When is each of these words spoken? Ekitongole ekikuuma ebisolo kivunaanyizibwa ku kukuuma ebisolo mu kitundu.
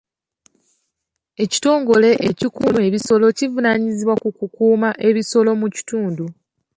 Ekitongole 1.43 2.09
ekikuuma 2.29 2.79
ebisolo 2.87 3.25
kivunaanyizibwa 3.37 4.15
ku 4.21 4.29
kukuuma 4.37 4.89
ebisolo 5.07 5.51
mu 5.61 5.67
kitundu. 5.75 6.25